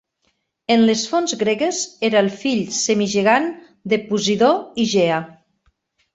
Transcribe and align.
En 0.75 0.85
les 0.85 1.03
fonts 1.11 1.35
gregues 1.41 1.81
era 2.09 2.23
el 2.27 2.31
fill 2.39 2.63
semigegant 2.79 3.47
de 3.95 4.01
Posidó 4.09 4.51
i 4.87 4.89
Gea. 4.97 5.23